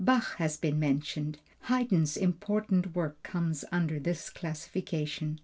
[0.03, 1.37] Bach has been mentioned.
[1.65, 5.37] Haydn's important work comes under this classification.